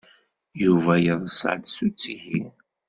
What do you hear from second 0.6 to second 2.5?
Yuba yeḍsa-d s uttihi.